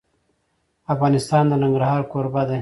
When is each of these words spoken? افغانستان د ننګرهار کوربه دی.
افغانستان 0.93 1.43
د 1.47 1.53
ننګرهار 1.63 2.01
کوربه 2.11 2.43
دی. 2.49 2.59